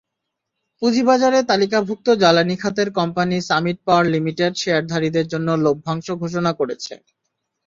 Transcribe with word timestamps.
পুঁজিবাজারে 0.81 1.39
তালিকাভুক্ত 1.49 2.07
জ্বালানি 2.21 2.55
খাতের 2.61 2.89
কোম্পানি 2.97 3.37
সামিট 3.49 3.77
পাওয়ার 3.85 4.05
লিমিটেড 4.13 4.53
শেয়ারধারীদের 4.61 5.25
জন্য 5.33 5.47
লভ্যাংশ 5.65 6.07
ঘোষণা 6.21 6.51
করেছে। 6.59 6.93